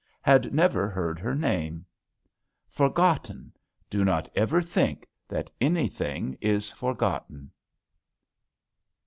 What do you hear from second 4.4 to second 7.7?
think that anything is forgotten!